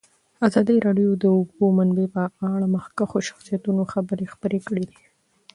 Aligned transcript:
ازادي 0.47 0.77
راډیو 0.87 1.09
د 1.15 1.19
د 1.23 1.25
اوبو 1.37 1.65
منابع 1.77 2.25
په 2.37 2.43
اړه 2.55 2.65
د 2.71 2.71
مخکښو 2.75 3.19
شخصیتونو 3.29 3.81
خبرې 3.93 4.25
خپرې 4.33 4.59
کړي. 4.67 4.87